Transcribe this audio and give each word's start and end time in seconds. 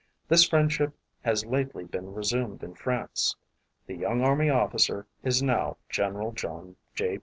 This 0.29 0.49
friend 0.49 0.71
ship 0.73 0.95
has 1.21 1.45
lately 1.45 1.83
been 1.83 2.15
resumed 2.15 2.63
in 2.63 2.73
France. 2.73 3.35
The 3.85 3.93
young 3.95 4.23
army 4.23 4.49
officer 4.49 5.05
is 5.21 5.43
now 5.43 5.77
General 5.89 6.31
John 6.31 6.75
J. 6.95 7.19